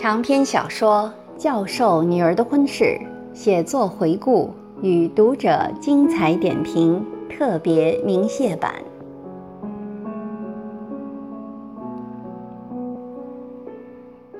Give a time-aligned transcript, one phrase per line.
[0.00, 2.84] 长篇小说《教授女儿的婚事》
[3.38, 4.48] 写作回顾
[4.80, 8.72] 与读者精彩点评特别鸣谢版。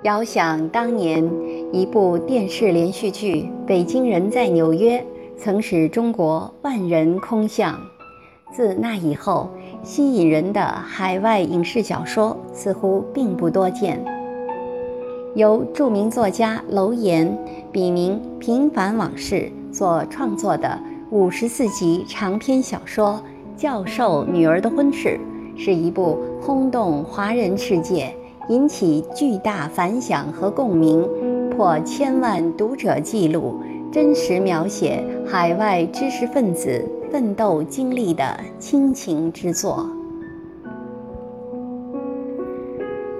[0.04, 1.30] 遥想当年，
[1.70, 4.98] 一部电视连续剧《北京人在纽约》
[5.36, 7.78] 曾使中国万人空巷。
[8.50, 9.50] 自那以后，
[9.82, 14.02] 吸引人的海外影视小说似乎并不多见。
[15.34, 17.38] 由著名作家楼岩
[17.70, 20.76] 笔名“平凡往事”所创作的
[21.10, 23.22] 五十四集长篇小说
[23.60, 25.20] 《教授女儿的婚事》，
[25.58, 28.12] 是一部轰动华人世界、
[28.48, 31.08] 引起巨大反响和共鸣、
[31.50, 33.60] 破千万读者记录、
[33.92, 39.88] 真实描写海外知识分子奋斗经历的亲情之作。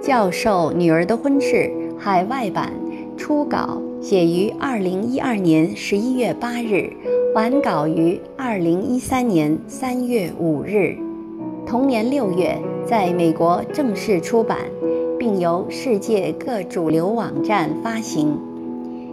[0.05, 1.71] 《教授女儿的婚事》。
[2.03, 2.73] 海外版
[3.15, 6.91] 初稿写于二零一二年十一月八日，
[7.35, 10.97] 完稿于二零一三年三月五日，
[11.63, 12.57] 同年六月
[12.87, 14.57] 在美国正式出版，
[15.19, 18.35] 并由世界各主流网站发行。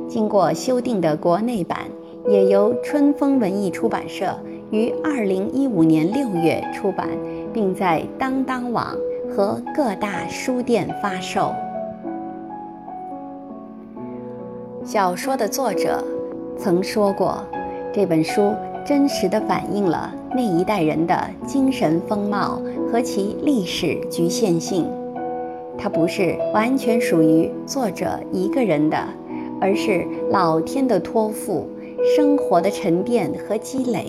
[0.08, 1.80] 经过修订的国内版
[2.26, 4.34] 也由春风文艺出版社
[4.70, 7.06] 于二零一五年六月出版，
[7.52, 8.96] 并在当当网
[9.28, 11.52] 和各大书店发售。
[14.90, 16.02] 小说的作者
[16.56, 17.44] 曾说过，
[17.92, 18.54] 这本书
[18.86, 22.58] 真实地反映了那一代人的精神风貌
[22.90, 24.90] 和其历史局限性。
[25.76, 28.96] 它不是完全属于作者一个人的，
[29.60, 31.68] 而是老天的托付、
[32.16, 34.06] 生活的沉淀和积累，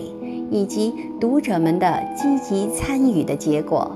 [0.50, 3.94] 以及读者们的积极参与的结果。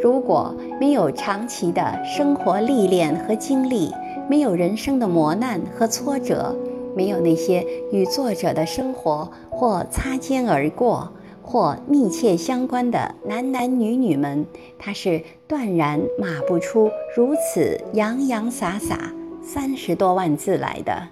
[0.00, 3.90] 如果没有长期的生活历练和经历，
[4.28, 6.56] 没有人生的磨难和挫折，
[6.96, 11.10] 没有那些与作者的生活或擦肩而过，
[11.42, 14.46] 或密切相关的男男女女们，
[14.78, 19.12] 他是断然码不出如此洋洋洒洒
[19.42, 21.08] 三十多万字来的。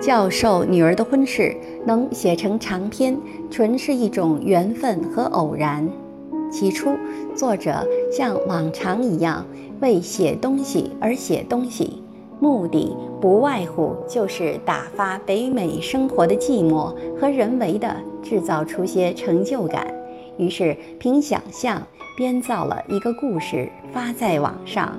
[0.00, 3.18] 教授女儿的婚事能写成长篇，
[3.50, 5.90] 纯是一种缘分和偶然。
[6.52, 6.96] 起初，
[7.34, 9.44] 作者像往常一样
[9.80, 12.02] 为写东西而写东西，
[12.40, 19.86] 目的不外乎就是打发北美生活的寂寞和人为的制造出些成就感。
[20.36, 21.82] 于是凭想象
[22.16, 24.98] 编造了一个故事发在网上，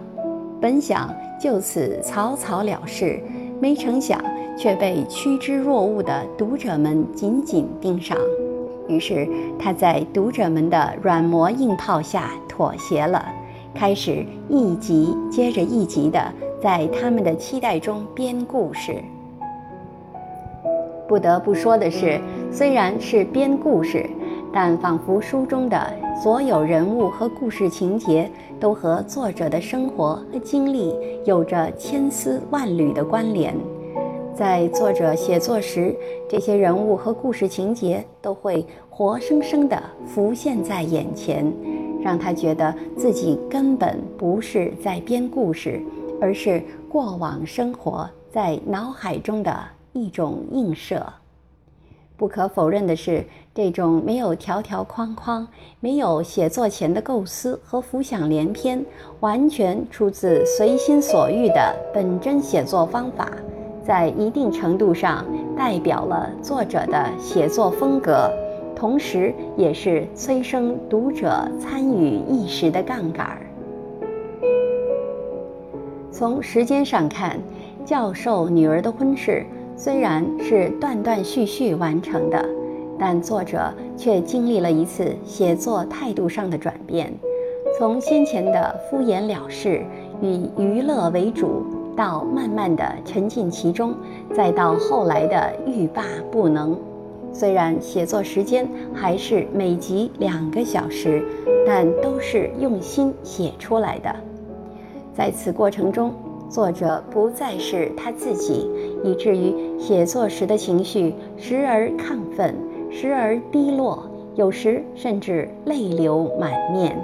[0.59, 3.21] 本想就此草草了事，
[3.59, 4.21] 没成想
[4.57, 8.17] 却被趋之若鹜的读者们紧紧盯上。
[8.89, 13.25] 于是他在读者们的软磨硬泡下妥协了，
[13.73, 16.21] 开始一集接着一集的
[16.61, 19.01] 在他们的期待中编故事。
[21.07, 22.19] 不得不说的是，
[22.51, 24.07] 虽然是编故事，
[24.53, 25.91] 但仿佛书中的
[26.21, 28.29] 所有人物和故事情节
[28.59, 33.55] 都和作者的生活和经历有着千丝万缕的关联。
[34.35, 35.95] 在作者写作时，
[36.29, 41.51] 这些人物和故事情节都会活生生地浮现在眼前，
[42.01, 45.81] 让他觉得自己根本不是在编故事，
[46.21, 49.57] 而是过往生活在脑海中的
[49.93, 51.05] 一种映射。
[52.15, 53.23] 不可否认的是，
[53.55, 55.47] 这种没有条条框框、
[55.79, 58.85] 没有写作前的构思和浮想联翩，
[59.21, 63.31] 完全出自随心所欲的本真写作方法。
[63.85, 65.25] 在一定程度上
[65.57, 68.29] 代表了作者的写作风格，
[68.79, 73.37] 同时也是催生读者参与意识的杠杆。
[76.09, 77.37] 从时间上看，
[77.83, 79.45] 教授女儿的婚事
[79.75, 82.47] 虽然是断断续续完成的，
[82.97, 87.13] 但作者却经历了一次写作态度上的转变，
[87.77, 89.83] 从先前的敷衍了事，
[90.21, 91.65] 以娱乐为主。
[91.97, 93.93] 到慢慢的沉浸其中，
[94.33, 96.79] 再到后来的欲罢不能。
[97.31, 101.23] 虽然写作时间还是每集两个小时，
[101.65, 104.13] 但都是用心写出来的。
[105.13, 106.13] 在此过程中，
[106.49, 108.69] 作者不再是他自己，
[109.03, 112.55] 以至于写作时的情绪时而亢奋，
[112.89, 114.03] 时而低落，
[114.35, 116.97] 有时甚至泪流满面。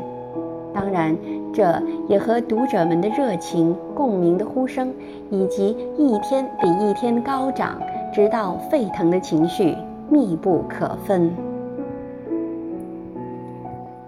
[0.73, 1.15] 当然。
[1.53, 4.93] 这也和读者们的热情、共鸣的呼声，
[5.29, 7.81] 以及一天比一天高涨、
[8.13, 9.73] 直到沸腾的情绪
[10.09, 11.31] 密不可分。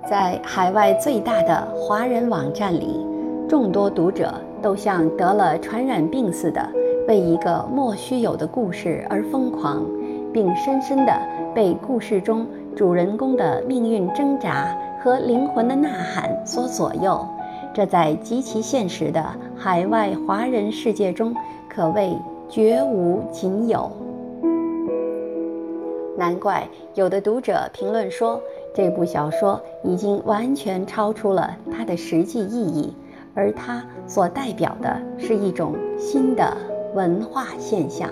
[0.09, 3.05] 在海外最大的华人网站里，
[3.47, 6.65] 众多读者都像得了传染病似的，
[7.07, 9.85] 为一个莫须有的故事而疯狂，
[10.31, 11.11] 并深深地
[11.53, 14.67] 被故事中主人公的命运挣扎
[15.03, 17.25] 和灵魂的呐喊所左右。
[17.73, 19.23] 这在极其现实的
[19.57, 21.35] 海外华人世界中，
[21.67, 22.17] 可谓
[22.47, 23.91] 绝无仅有。
[26.17, 28.41] 难怪有的读者评论说，
[28.73, 32.91] 这部小说已经完全超出了它的实际意义，
[33.35, 36.57] 而它所代表的是一种新的
[36.95, 38.09] 文化现象。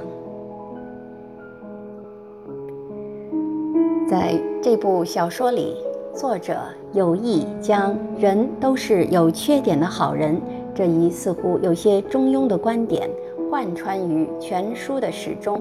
[4.07, 5.75] 在这部小说里，
[6.13, 6.59] 作者
[6.93, 10.39] 有意将“人都是有缺点的好人”
[10.75, 13.09] 这一似乎有些中庸的观点
[13.49, 15.59] 贯穿于全书的始终。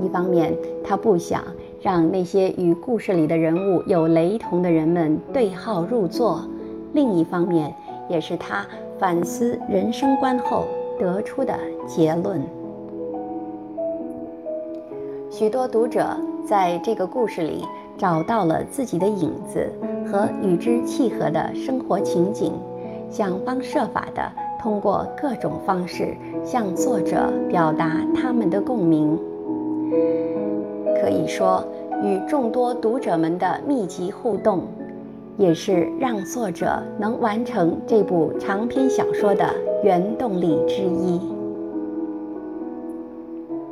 [0.00, 1.42] 一方面，他不想。
[1.80, 6.44] 让那些与故事里的人物有雷同的人们对号入座。
[6.92, 7.74] 另一方面，
[8.08, 8.66] 也是他
[8.98, 10.66] 反思人生观后
[10.98, 12.42] 得出的结论。
[15.30, 17.64] 许多读者在这个故事里
[17.96, 19.72] 找到了自己的影子
[20.04, 22.52] 和与之契合的生活情景，
[23.08, 29.18] 想方设法地通过各种方式向作者表达他们的共鸣。
[31.00, 31.64] 可以说，
[32.02, 34.64] 与众多读者们的密集互动，
[35.38, 39.48] 也是让作者能完成这部长篇小说的
[39.82, 41.18] 原动力之一。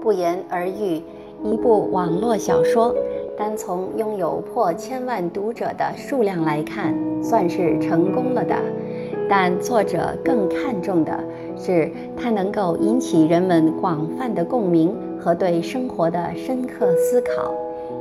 [0.00, 1.02] 不言而喻，
[1.44, 2.94] 一部网络小说，
[3.36, 8.56] 单从拥有破千万读者的数量来看，算是成功了的。
[9.28, 11.12] 但作者更看重的
[11.58, 14.96] 是，它能够引起人们广泛的共鸣。
[15.20, 17.52] 和对生活的深刻思考，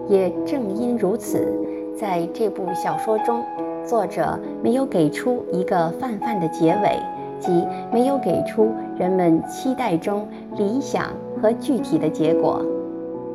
[0.07, 1.53] 也正因如此，
[1.99, 3.43] 在这部小说中，
[3.85, 6.99] 作者没有给出一个泛泛的结尾，
[7.39, 10.27] 即没有给出人们期待中
[10.57, 11.05] 理想
[11.41, 12.61] 和具体的结果。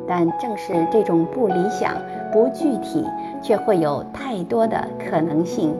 [0.05, 1.95] 但正是这种不理想、
[2.31, 3.05] 不具体，
[3.41, 5.73] 却会有太多的可能性，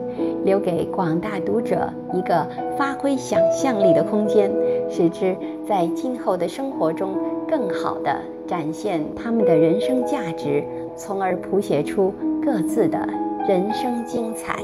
[0.44, 2.46] 留给广大读者一个
[2.78, 4.50] 发挥想象力的空间，
[4.88, 5.36] 使之
[5.68, 7.14] 在今后的生活中。
[7.48, 10.64] 更好地展现他们的人生价值，
[10.96, 12.12] 从而谱写出
[12.42, 12.98] 各自的
[13.48, 14.62] 人生精彩。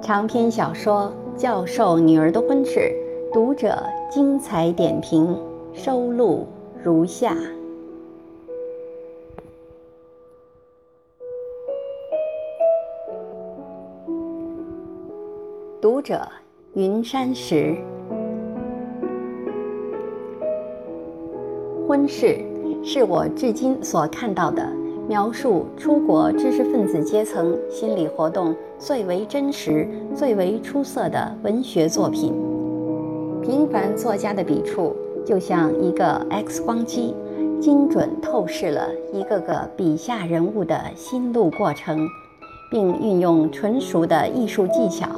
[0.00, 1.10] 长篇小说
[1.40, 2.80] 《教授女儿的婚事》，
[3.32, 5.34] 读者精彩点评
[5.72, 6.46] 收录
[6.82, 7.34] 如下：
[15.80, 16.20] 读者。
[16.74, 17.76] 云山石
[21.86, 22.40] 婚事
[22.82, 24.68] 是我至今所看到的
[25.08, 32.34] 描述出国知识分子阶层心理活动最为真实、最为出色的文学作品。
[33.40, 37.14] 平凡作家的笔触就像一个 X 光机，
[37.60, 42.04] 精准透视了一个个笔下人物的心路过程，
[42.68, 45.08] 并运用纯熟的艺术技巧。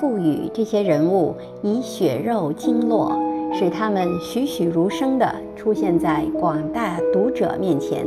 [0.00, 3.12] 赋予这些人物以血肉经络，
[3.52, 8.06] 使他们栩栩如生地出现在广大读者面前，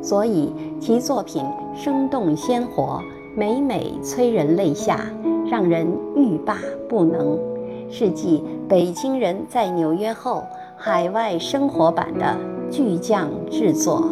[0.00, 1.42] 所以其作品
[1.74, 3.00] 生动鲜活，
[3.36, 5.00] 每每催人泪下，
[5.50, 7.36] 让人欲罢不能，
[7.90, 8.38] 是继
[8.68, 10.44] 《北京人在纽约》后
[10.76, 12.36] 海外生活版的
[12.70, 14.04] 巨匠制作。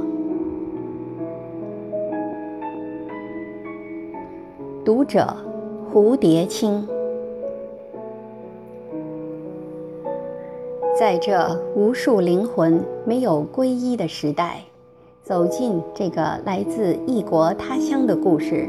[4.84, 5.36] 读者，
[5.92, 6.84] 蝴蝶青。
[11.02, 14.60] 在这无数灵魂没有皈依的时代，
[15.24, 18.68] 走进这个来自异国他乡的故事，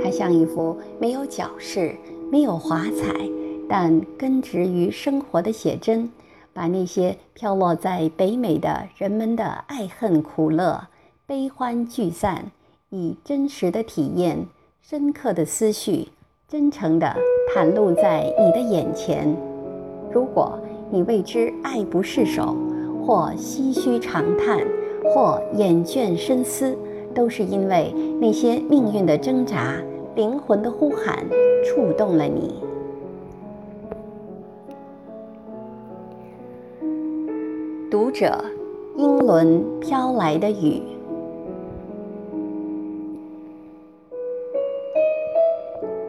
[0.00, 1.96] 它像一幅没有矫饰、
[2.30, 3.28] 没有华彩，
[3.68, 6.08] 但根植于生活的写真，
[6.52, 10.86] 把那些飘落在北美的人们的爱恨苦乐、
[11.26, 12.52] 悲欢聚散，
[12.90, 14.46] 以真实的体验、
[14.80, 16.10] 深刻的思绪，
[16.46, 17.16] 真诚地
[17.52, 19.36] 袒露在你的眼前。
[20.12, 20.56] 如果。
[20.92, 22.54] 你为之爱不释手，
[23.02, 24.58] 或唏嘘长叹，
[25.02, 26.76] 或眼倦深思，
[27.14, 29.82] 都是因为那些命运的挣扎、
[30.14, 31.24] 灵魂的呼喊
[31.64, 32.62] 触动了你。
[37.90, 38.44] 读者，
[38.98, 40.82] 英伦飘来的雨。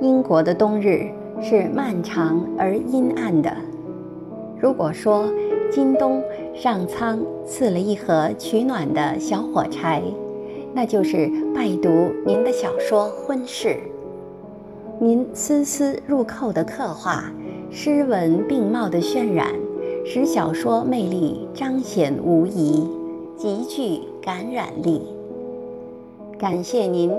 [0.02, 1.08] 英国的冬日
[1.42, 3.50] 是漫长而阴暗的。
[4.64, 5.30] 如果说
[5.70, 6.24] 今冬
[6.56, 10.02] 上苍赐了一盒取暖的小火柴，
[10.74, 13.68] 那就是拜读您的小说《婚事》。
[15.02, 17.30] 您丝丝入扣的刻画，
[17.70, 19.50] 诗文并茂的渲染，
[20.06, 22.88] 使小说魅力彰显无疑，
[23.36, 25.02] 极具感染力。
[26.40, 27.12] 感谢您，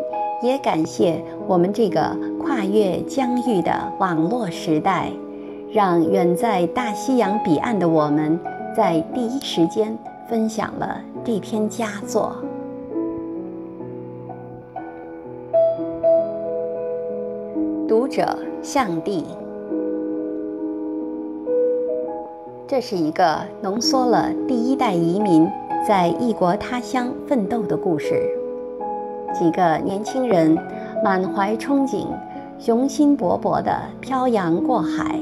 [0.43, 5.13] 也感谢我们这个跨越疆域的网络时代，
[5.75, 8.38] 让远在大西洋彼岸的我们，
[8.76, 12.33] 在第一时间分享了这篇佳作。
[17.88, 19.25] 读者向帝，
[22.69, 25.45] 这是一个浓缩了第一代移民
[25.85, 28.23] 在异国他乡奋斗的故事。
[29.37, 30.57] 几个年轻人
[31.02, 32.07] 满怀憧憬，
[32.61, 35.19] 雄心勃勃地漂洋过海，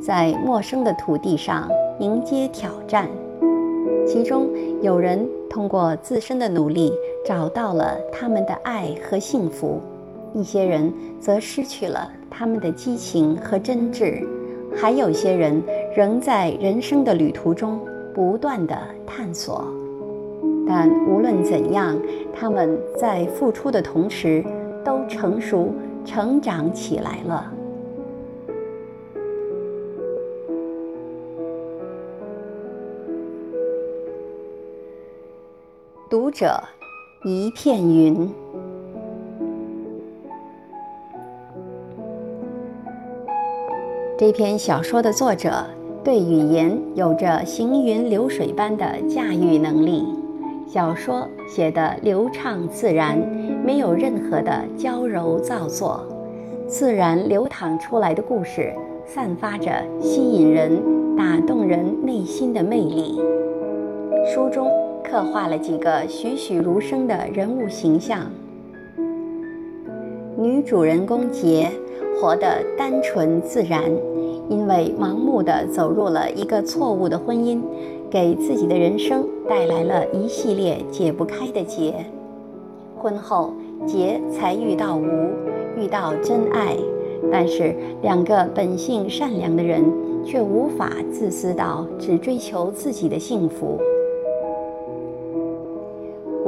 [0.00, 3.08] 在陌生的土地上迎接挑战。
[4.06, 4.48] 其中
[4.82, 6.92] 有人通过自身的努力
[7.24, 9.80] 找到了他们的爱和幸福。
[10.32, 14.24] 一些人则失去了他们的激情和真挚，
[14.76, 15.62] 还有些人
[15.94, 17.80] 仍在人生的旅途中
[18.14, 18.76] 不断的
[19.06, 19.64] 探索。
[20.66, 21.98] 但无论怎样，
[22.32, 24.44] 他们在付出的同时
[24.84, 27.52] 都成熟、成长起来了。
[36.10, 36.60] 读者，
[37.22, 38.28] 一片云。
[44.18, 45.64] 这篇小说的作者
[46.02, 50.04] 对语言有着行云流水般的驾驭能力，
[50.66, 53.16] 小说写得流畅自然，
[53.64, 56.04] 没有任何的娇柔造作，
[56.66, 58.74] 自然流淌出来的故事
[59.06, 63.16] 散发着吸引人、打动人内心的魅力。
[64.34, 64.68] 书中
[65.10, 68.30] 刻画了几个栩栩如生的人物形象，
[70.38, 71.68] 女主人公杰。
[72.20, 73.82] 活得单纯自然，
[74.50, 77.60] 因为盲目地走入了一个错误的婚姻，
[78.10, 81.94] 给自己的人生带来了一系列解不开的结。
[82.98, 83.54] 婚后，
[83.86, 85.06] 杰才遇到吴，
[85.78, 86.76] 遇到真爱，
[87.32, 89.82] 但是两个本性善良的人
[90.22, 93.80] 却无法自私到只追求自己的幸福。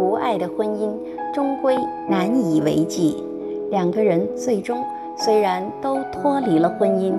[0.03, 0.91] 无爱的婚姻
[1.33, 1.77] 终归
[2.09, 3.23] 难以为继，
[3.71, 4.83] 两个人最终。
[5.17, 7.13] 虽然都脱离了婚姻，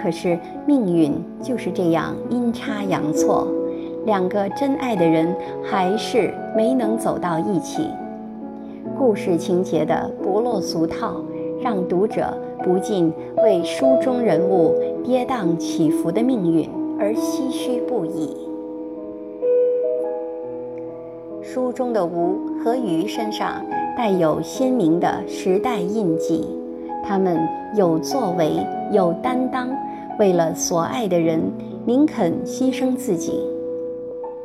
[0.00, 3.46] 可是命运就是这样阴差阳错，
[4.06, 7.88] 两个真爱的人还是没能走到一起。
[8.96, 11.16] 故事情节的不落俗套，
[11.60, 12.32] 让读者
[12.64, 13.12] 不禁
[13.44, 16.66] 为书中人物跌宕起伏的命运
[16.98, 18.49] 而唏嘘不已。
[21.52, 23.60] 书中的吴和鱼身上
[23.96, 26.46] 带有鲜明的时代印记。
[27.04, 27.40] 他们
[27.74, 29.68] 有作为，有担当，
[30.20, 31.42] 为了所爱的人，
[31.84, 33.40] 宁肯牺牲自己。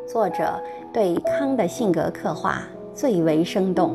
[0.07, 0.59] 作者
[0.91, 3.91] 对康的性格刻画最为生动，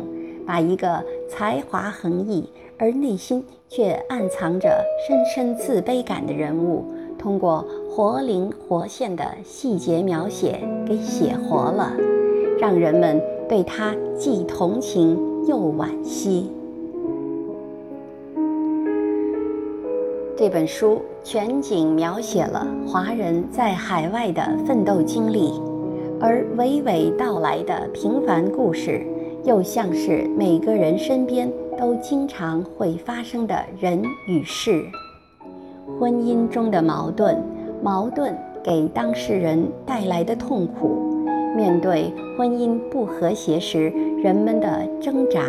[0.46, 2.48] 把一个才华横溢
[2.78, 6.84] 而内心却暗藏着深深自卑感的人物，
[7.18, 11.92] 通过活灵活现的细节描写给写活了，
[12.60, 16.52] 让人们对他既同情又惋惜。
[20.36, 25.52] 这本书全景描写了华人在海外的奋斗经历，
[26.20, 29.06] 而娓娓道来的平凡故事，
[29.44, 34.84] 又像是每个人身边都经常会发生的人与事。
[35.98, 37.36] 婚姻中的矛盾，
[37.82, 41.09] 矛盾给当事人带来的痛苦，
[41.56, 43.92] 面对婚姻不和谐时
[44.22, 45.42] 人们的挣扎、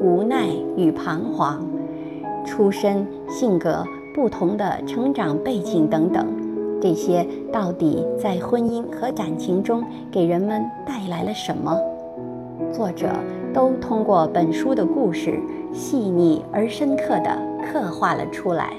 [0.00, 1.66] 无奈与彷徨，
[2.44, 3.84] 出身、性格。
[4.14, 6.24] 不同的成长背景等等，
[6.80, 11.76] 这些到底在婚姻和感情中给人们带来了什么？
[12.72, 13.08] 作者
[13.52, 15.36] 都通过本书的故事，
[15.72, 18.72] 细腻而深刻地刻画了出来。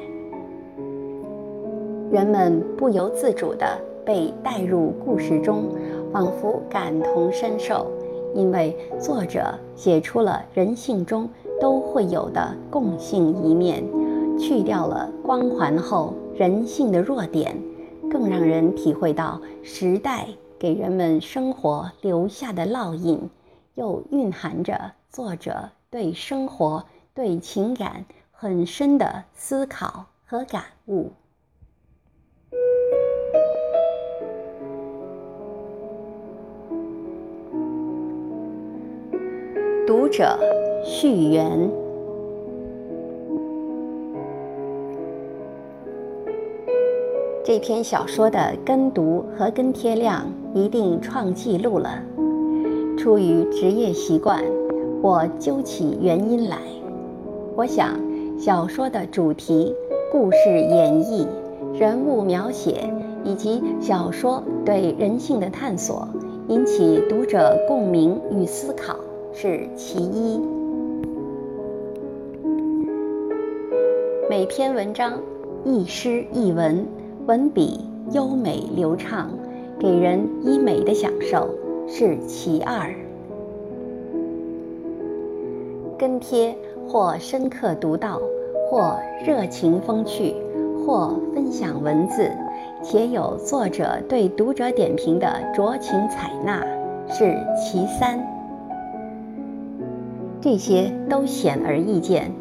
[2.10, 3.65] 人们不由自主地
[4.05, 5.65] 被带入故事中，
[6.15, 7.91] 仿佛感同身受，
[8.34, 11.29] 因为作者写出了人性中
[11.60, 13.84] 都会有的共性一面。
[14.39, 17.62] 去掉了光环后人性的弱点，
[18.10, 20.25] 更让人体会到时代
[20.57, 23.29] 给人们生活留下的烙印，
[23.74, 31.12] 又蕴含着作者对生活、对情感很深的思考和感悟。
[39.88, 40.36] 读者
[40.84, 41.70] 序言。
[47.44, 50.25] 这篇小说的跟读和跟贴量
[50.56, 52.01] 一定创纪录了。
[52.98, 54.44] 出于职业习惯，
[55.04, 56.58] 我究起原因来。
[57.56, 58.00] 我想，
[58.39, 59.72] 小说的主题、
[60.12, 61.27] 故事演绎、
[61.80, 62.89] 人物描写
[63.24, 66.08] 以及小说对人性的探索，
[66.48, 68.96] 引起读者共鸣与思考
[69.38, 70.42] 是其一。
[74.30, 75.20] 每篇文章
[75.65, 76.88] 一诗一文。
[77.27, 77.80] 文笔
[78.12, 79.32] 优美流畅，
[79.80, 81.50] 给人以美的享受
[81.88, 82.94] 是其二。
[85.98, 86.56] 跟帖
[86.88, 88.22] 或深刻独到，
[88.70, 90.36] 或热情风趣，
[90.86, 92.32] 或分享文字，
[92.84, 96.63] 且有作者对读者点评的酌情采纳
[97.10, 98.35] 是其三。
[100.46, 102.32] 这些都显而易见，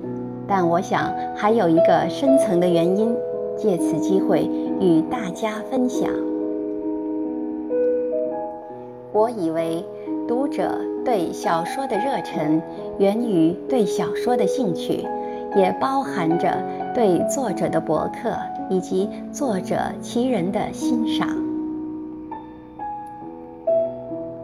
[0.47, 3.17] 但我想还有一个深层的原因。
[3.57, 4.43] 借此机会
[4.79, 6.11] 与大家分享。
[9.11, 9.83] 我以为
[10.29, 12.61] 读者对小说的热忱
[12.99, 15.07] 源于对小说的兴趣，
[15.57, 16.63] 也包含着
[16.95, 18.37] 对作者的博客
[18.69, 21.27] 以及作者其人的欣赏。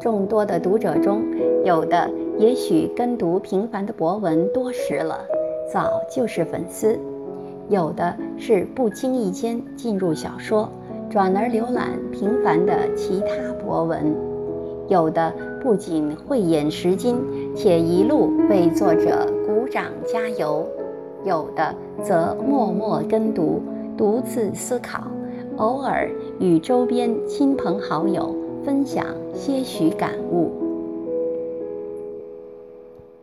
[0.01, 1.23] 众多的读者中，
[1.63, 2.09] 有的
[2.41, 5.27] 也许跟读平凡的博文多时了，
[5.71, 6.99] 早就是粉丝。
[7.69, 10.67] 有的是不经意间进入小说，
[11.11, 14.15] 转而浏览平凡的其他博文；
[14.89, 15.31] 有的
[15.63, 17.19] 不仅慧眼识金，
[17.55, 20.65] 且一路为作者鼓掌加油；
[21.27, 23.61] 有的则默默跟读，
[23.99, 25.03] 独自思考，
[25.59, 29.05] 偶尔与周边亲朋好友分享
[29.35, 30.70] 些许感悟。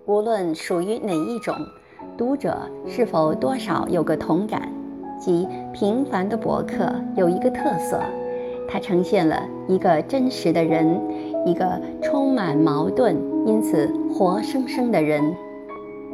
[0.08, 1.54] 无论属于哪一种。
[2.16, 4.72] 读者是否多少有个同感，
[5.20, 8.00] 即平凡的博客有一个特色，
[8.70, 10.98] 它呈现了一个真实的人，
[11.46, 15.22] 一个充满矛盾因此活生生的人。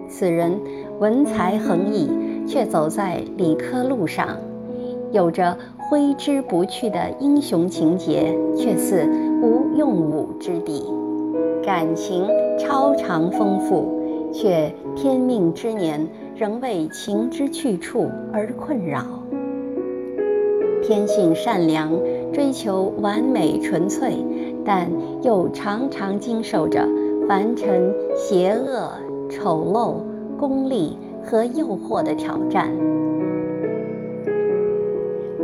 [0.10, 0.60] 此人
[1.00, 2.10] 文才横溢，
[2.48, 4.36] 却走在理科路上，
[5.12, 9.08] 有着挥之不去的英雄情节，却似
[9.42, 10.84] 无用武之地，
[11.63, 12.28] 感情
[12.60, 14.04] 超常丰富。
[14.34, 19.06] 却天命之年仍为情之去处而困扰。
[20.82, 21.91] 天性善良，
[22.34, 24.26] 追求完美纯粹，
[24.65, 24.89] 但
[25.21, 26.84] 又常常经受着
[27.30, 28.89] 凡尘邪恶、
[29.30, 29.97] 丑陋、
[30.36, 32.71] 功利和诱惑的挑战。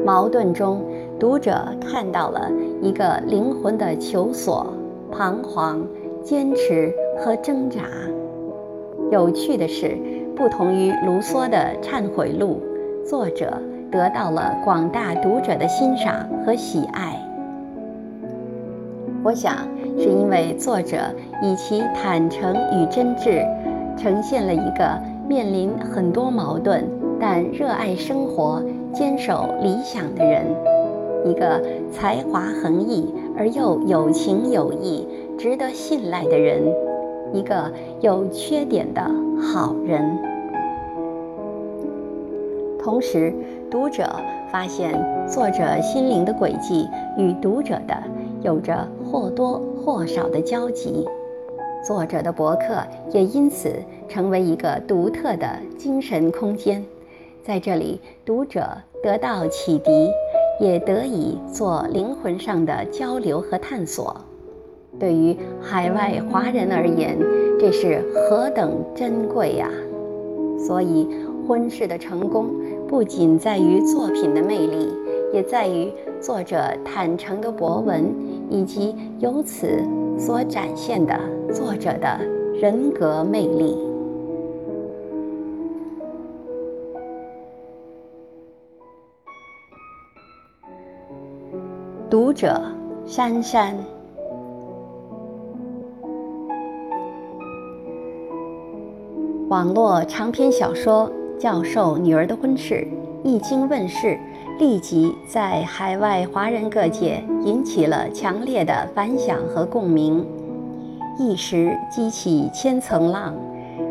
[0.03, 0.81] 矛盾中，
[1.19, 2.51] 读者看到了
[2.81, 4.65] 一个灵魂的求索、
[5.11, 5.87] 彷徨、
[6.23, 7.81] 坚持和挣扎。
[9.11, 9.97] 有趣的是，
[10.35, 12.61] 不同于卢梭的《忏悔录》，
[13.09, 13.57] 作者
[13.91, 17.19] 得到了广大读者的欣赏和喜爱。
[19.23, 20.97] 我想，是因为作者
[21.41, 23.45] 以其坦诚与真挚，
[23.97, 26.87] 呈现了一个面临很多矛盾
[27.19, 30.45] 但热爱生活、坚守理想的人，
[31.25, 35.05] 一个才华横溢而又有情有义、
[35.39, 36.61] 值得信赖的人。
[37.31, 37.71] 一个
[38.01, 39.01] 有缺点的
[39.41, 40.19] 好人。
[42.77, 43.33] 同时，
[43.71, 44.03] 读者
[44.51, 44.93] 发现
[45.25, 46.85] 作者心灵的轨迹
[47.17, 47.95] 与读者的
[48.41, 51.07] 有着或多或少的交集，
[51.87, 53.71] 作者的博客也因此
[54.09, 55.47] 成为一个独特的
[55.77, 56.83] 精神空间。
[57.41, 58.67] 在这里，读者
[59.01, 60.09] 得到启迪，
[60.59, 64.13] 也得以做灵魂上的交流和探索。
[64.99, 67.17] 对于海外华人而言，
[67.57, 69.69] 这是何等珍贵呀！
[70.57, 71.07] 所以，
[71.47, 72.49] 婚事的成功
[72.85, 74.93] 不仅在于作品的魅力，
[75.33, 78.13] 也在于作者坦诚的博文，
[78.49, 79.81] 以及由此
[80.17, 81.17] 所展现的
[81.53, 82.19] 作者的
[82.61, 83.77] 人格魅力。
[92.09, 92.61] 读者，
[93.05, 93.77] 珊珊。
[99.49, 102.87] 网络长篇小说《教授女儿的婚事》
[103.27, 104.15] 一经问世，
[104.59, 110.23] 立即在海外华人各界引起了强烈的反响和共鸣，
[111.17, 113.33] 一时激起千层浪，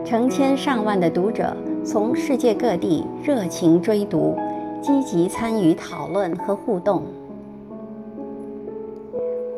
[0.04, 1.52] 成千上万的读者
[1.84, 4.38] 从世界各地热情追读，
[4.80, 7.02] 积极参与讨论和互动。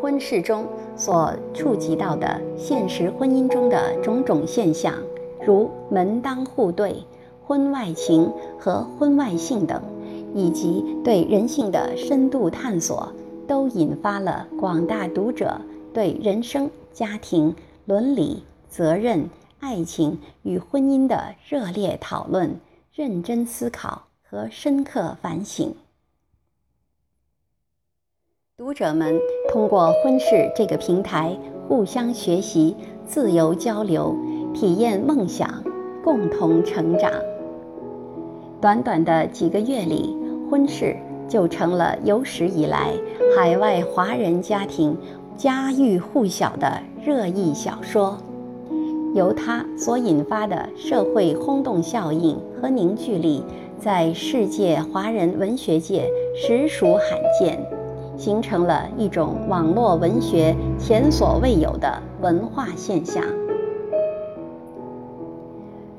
[0.00, 0.64] 婚事中
[0.96, 4.94] 所触及到的现实婚姻中的种种现象，
[5.46, 7.04] 如门当户对、
[7.44, 9.82] 婚外情和婚外性等，
[10.34, 13.12] 以及对人性的深度探索，
[13.46, 15.60] 都引发了广大读者
[15.92, 22.60] 对人生、家庭、伦理、责任、爱情与婚姻的热烈讨论、
[22.92, 25.74] 认真思考和深刻反省。
[28.56, 29.18] 读者们
[29.50, 32.76] 通过婚事这个平台互相学习、
[33.06, 34.14] 自由交流、
[34.54, 35.48] 体验梦想、
[36.02, 37.10] 共同成长。
[38.60, 40.16] 短短的几个月里，
[40.50, 40.96] 婚事
[41.28, 42.92] 就成了有史以来
[43.36, 44.96] 海外华人家庭
[45.36, 48.18] 家喻户晓的热议小说。
[49.14, 53.42] 由它所引发的社会轰动效应和凝聚力，
[53.78, 57.58] 在世界华人文学界实属罕见。
[58.16, 63.24] 形成了一种网络文学前所未有的文化现象。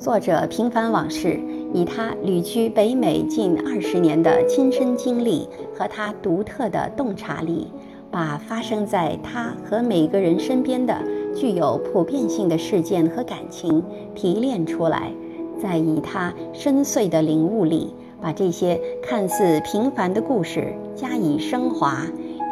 [0.01, 1.39] 作者平凡往事，
[1.75, 7.67] 以他旅居北美近二十年的亲身经历和他独特的洞察力，
[8.09, 10.97] 把发生在他和每个人身边的
[11.35, 13.83] 具有普遍性的事件和感情
[14.15, 15.11] 提炼出来，
[15.61, 17.93] 再以他深邃的领悟力。
[18.19, 22.01] 把这些看似平凡的故事加以升华，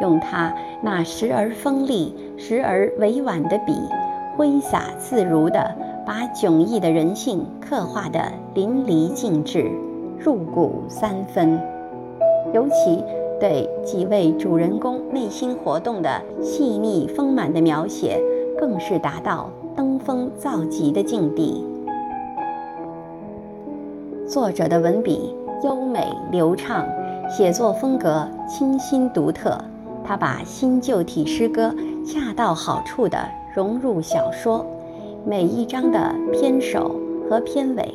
[0.00, 3.72] 用他那时而锋利、时而委婉的笔，
[4.36, 8.20] 挥洒自如地把迥异的人性刻画得
[8.54, 9.70] 淋漓尽致、
[10.18, 11.60] 入骨三分。
[12.52, 13.04] 尤其
[13.38, 18.20] 对几位主人公内心活动的细腻丰满的描写，
[18.58, 21.64] 更是达到登峰造极的境地。
[24.26, 25.34] 作者的文笔。
[25.62, 26.86] 优美流畅，
[27.28, 29.62] 写作风格清新独特。
[30.02, 31.70] 他把新旧体诗歌
[32.02, 33.18] 恰到好处地
[33.54, 34.64] 融入小说，
[35.26, 37.94] 每一章的篇首和篇尾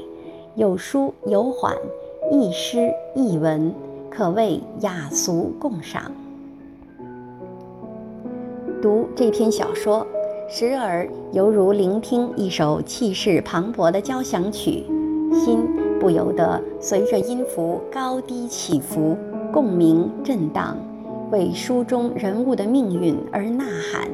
[0.56, 1.76] 有舒有缓，
[2.32, 3.74] 一诗一文，
[4.10, 6.12] 可谓雅俗共赏。
[8.82, 10.06] 读这篇小说，
[10.48, 14.84] 时而犹如聆听一首气势磅礴的交响曲，
[15.34, 15.60] 心。
[15.98, 19.18] 不由得随着音符高低起伏，
[19.52, 20.78] 共鸣震荡，
[21.32, 24.08] 为书中人物的命运而呐喊；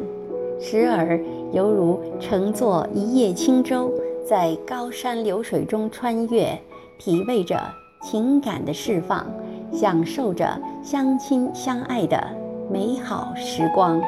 [0.63, 1.19] 时而
[1.51, 3.91] 犹如乘坐一叶轻舟，
[4.23, 6.55] 在高山流水中穿越，
[6.99, 7.59] 体味着
[8.03, 9.25] 情感的释放，
[9.73, 10.47] 享受着
[10.83, 12.15] 相亲相爱的
[12.71, 13.99] 美好时光；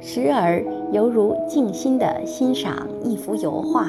[0.00, 3.88] 时而犹如静心地欣赏一幅油画。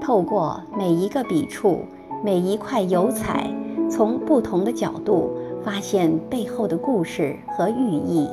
[0.00, 1.78] 透过每一个笔触，
[2.22, 3.50] 每一块油彩，
[3.90, 5.30] 从不同的角度
[5.64, 8.28] 发现背后的故事和寓意。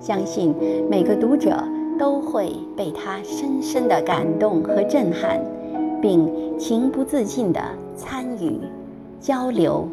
[0.00, 0.54] 相信
[0.88, 1.56] 每个读者
[1.98, 5.40] 都会被他深深的感动和震撼，
[6.00, 7.60] 并情不自禁地
[7.96, 8.60] 参与、
[9.20, 9.88] 交流、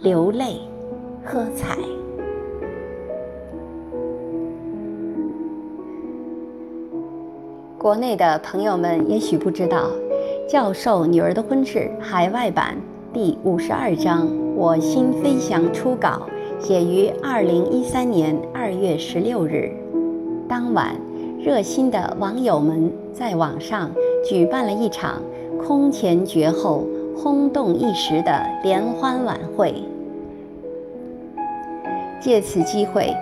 [0.00, 0.60] 流泪、
[1.24, 1.76] 喝彩。
[7.78, 9.90] 国内的朋友们也许不知道。
[10.48, 12.76] 教授女儿的婚事海外版
[13.12, 16.22] 第五十二章《我心飞翔》初稿
[16.58, 19.70] 写于二零一三年二月十六日。
[20.48, 20.96] 当晚，
[21.38, 23.90] 热心的网友们在网上
[24.28, 25.22] 举办了一场
[25.62, 26.84] 空前绝后、
[27.16, 29.74] 轰动一时的联欢晚会。
[32.20, 33.14] 借此机会，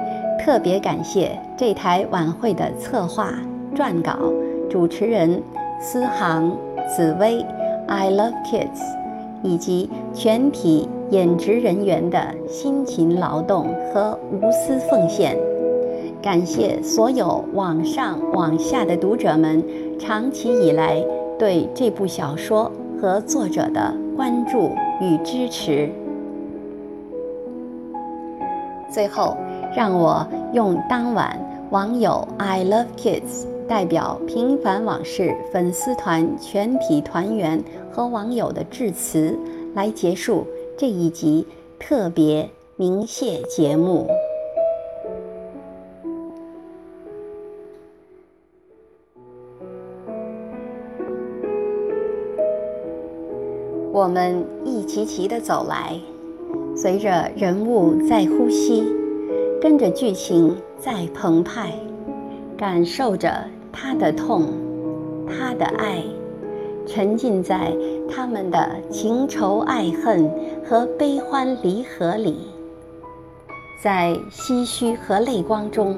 [0.42, 3.34] 特别感谢这台晚会的策划、
[3.74, 4.32] 撰稿、
[4.70, 5.42] 主持人
[5.80, 6.56] 思航。
[6.94, 7.42] 紫薇
[7.86, 8.82] ，I love kids，
[9.42, 15.38] 以及全体演职人员的辛勤劳动和无私奉献，
[16.20, 19.62] 感谢所有网上网下的读者们
[19.96, 21.00] 长期以来
[21.38, 22.68] 对这部小说
[23.00, 25.88] 和作者的关注与支持。
[28.90, 29.36] 最后，
[29.72, 31.38] 让我用当晚
[31.70, 33.46] 网友 I love kids。
[33.66, 39.38] 代表平凡往事粉丝团全体团员和网友的致辞，
[39.74, 41.46] 来结束这一集
[41.78, 44.08] 特别鸣谢节目。
[53.92, 55.96] 我们一齐齐的走来，
[56.76, 58.82] 随着人物在呼吸，
[59.60, 61.72] 跟着剧情在澎湃。
[62.56, 64.46] 感受着他的痛，
[65.28, 66.02] 他的爱，
[66.86, 67.72] 沉浸在
[68.08, 70.30] 他们的情仇爱恨
[70.66, 72.48] 和悲欢离合里。
[73.82, 75.96] 在唏嘘和泪光中，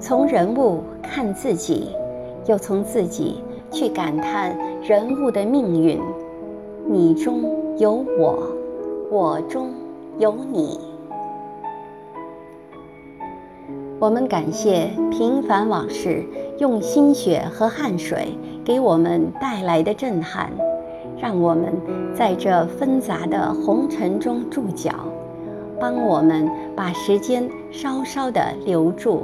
[0.00, 1.90] 从人物看自己，
[2.46, 6.00] 又从自己去感叹人物的命运。
[6.88, 8.48] 你中有我，
[9.12, 9.70] 我中
[10.18, 10.80] 有你。
[14.00, 16.24] 我们感谢平凡往事
[16.58, 20.50] 用心血和汗水给我们带来的震撼，
[21.20, 21.74] 让我们
[22.14, 24.92] 在这纷杂的红尘中驻脚。
[25.78, 29.22] 帮我们把时间稍稍的留住，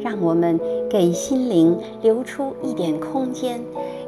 [0.00, 3.60] 让我们给心灵留出一点空间，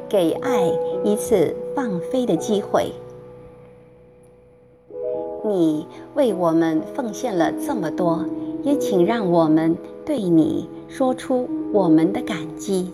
[0.07, 0.71] 给爱
[1.03, 2.93] 一次放飞的机会。
[5.43, 5.85] 你
[6.15, 8.23] 为我们奉献了这么多，
[8.63, 12.89] 也请让我们对你说出我们的感激。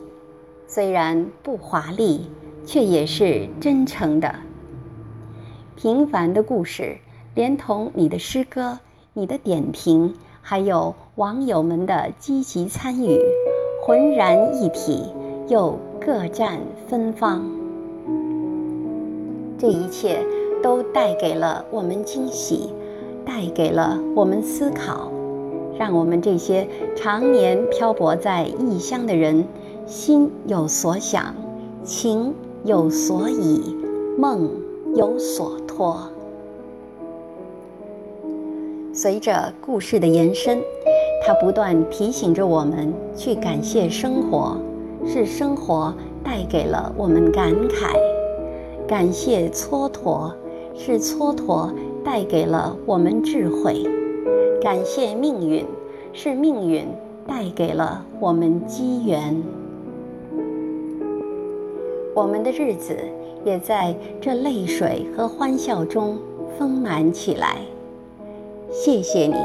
[0.66, 2.22] 虽然不华丽，
[2.66, 4.36] 却也是真诚的。
[5.76, 6.98] 平凡的故事。
[7.36, 8.80] 连同你的诗歌、
[9.12, 13.20] 你的点评，还有网友们的积极参与，
[13.84, 15.04] 浑然一体，
[15.50, 17.46] 又各占芬芳。
[19.58, 20.26] 这一切
[20.64, 22.70] 都带给了我们惊喜，
[23.26, 25.12] 带给了我们思考，
[25.78, 29.46] 让我们这些常年漂泊在异乡的人，
[29.86, 31.36] 心有所想，
[31.84, 32.34] 情
[32.66, 33.76] 有所倚，
[34.18, 34.50] 梦
[34.96, 36.00] 有所托。
[38.92, 40.60] 随着故事的延伸，
[41.24, 44.58] 它不断提醒着我们去感谢生活，
[45.06, 47.96] 是生活带给了我们感慨；
[48.88, 50.34] 感谢蹉跎，
[50.74, 51.70] 是蹉跎
[52.04, 53.88] 带给了我们智慧；
[54.60, 55.64] 感谢命运，
[56.14, 56.88] 是命运
[57.28, 59.40] 带给了我们机缘。
[62.16, 62.96] 我们的日子
[63.44, 66.18] 也在这泪水和欢笑中
[66.58, 67.58] 丰满起来。
[68.72, 69.36] 谢谢你，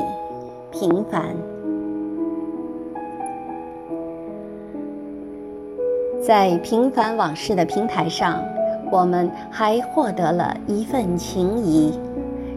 [0.71, 1.35] 平凡。
[6.23, 8.41] 在平凡往事的平台上，
[8.93, 11.99] 我们还获得了一份情谊，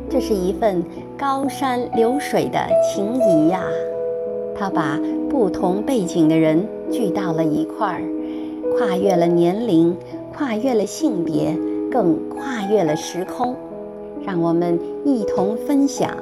[0.08, 0.84] 这是一份
[1.18, 3.64] 高山流水的情谊呀。
[4.56, 8.04] 它把不同背景的人聚到了一块儿，
[8.78, 9.96] 跨越了年龄，
[10.36, 11.56] 跨越了性别，
[11.92, 13.56] 更跨越了时空，
[14.26, 16.16] 让我们一同分享。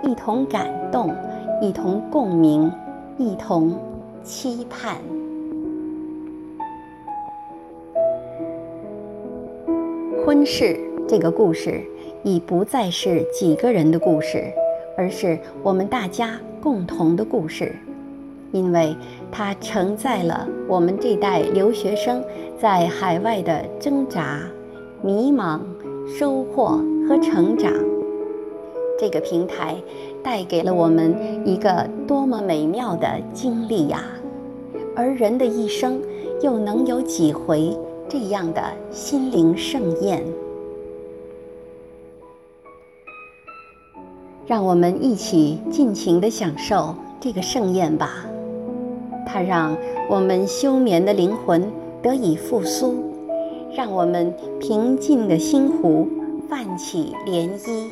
[0.00, 1.12] 一同感动，
[1.60, 2.72] 一同共鸣，
[3.18, 3.74] 一同
[4.22, 4.96] 期盼。
[10.24, 11.82] 婚事这个故事
[12.22, 14.44] 已不再是几个人的故事，
[14.96, 17.74] 而是我们大家共同的故事，
[18.52, 18.94] 因为
[19.30, 22.22] 它承载了我们这代留学生
[22.58, 24.40] 在海外的挣扎、
[25.02, 25.60] 迷茫、
[26.06, 27.72] 收获和成长。
[28.98, 29.76] 这个平台
[30.24, 31.14] 带给了我们
[31.46, 34.02] 一个多么美妙的经历呀！
[34.96, 36.02] 而人的一生
[36.42, 37.76] 又能有几回
[38.08, 38.60] 这样的
[38.90, 40.24] 心灵盛宴？
[44.46, 48.24] 让我们一起尽情地享受这个盛宴吧！
[49.30, 49.76] 它让
[50.08, 52.94] 我们休眠的灵魂得以复苏，
[53.76, 56.08] 让我们平静的心湖
[56.48, 57.84] 泛起涟漪。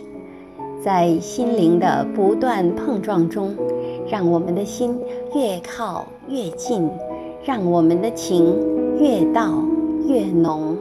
[0.83, 3.55] 在心灵的不断碰撞中，
[4.09, 4.99] 让我们的心
[5.35, 6.89] 越靠越近，
[7.45, 8.57] 让我们的情
[8.99, 9.63] 越道
[10.07, 10.77] 越浓。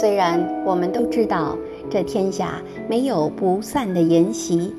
[0.00, 1.56] 虽然我们都知道
[1.90, 4.74] 这天下没有不散的筵席，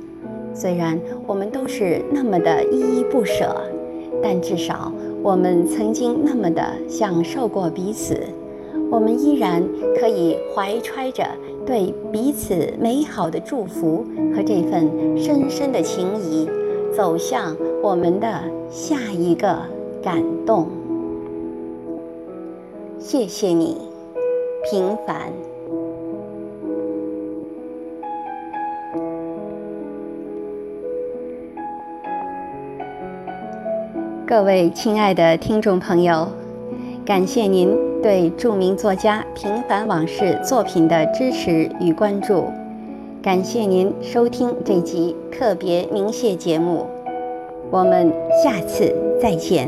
[0.53, 3.55] 虽然我们都是那么的依依不舍，
[4.21, 4.91] 但至少
[5.23, 8.19] 我们曾经那么的享受过彼此。
[8.91, 9.63] 我们依然
[9.99, 11.23] 可以怀揣着
[11.63, 14.03] 对彼此美好的祝福
[14.35, 16.49] 和这份深深的情谊，
[16.91, 18.27] 走向我们的
[18.69, 19.59] 下一个
[20.01, 20.67] 感动。
[22.97, 23.77] 谢谢你，
[24.71, 25.31] 平凡。
[34.29, 36.27] 各位亲爱的听众朋友，
[37.03, 37.75] 感谢您。
[37.99, 42.45] 对著名作家《平凡往事》作品的支持与关注，
[43.23, 46.85] 感谢您收听这集特别鸣谢节目，
[47.71, 48.13] 我们
[48.43, 49.67] 下次再见。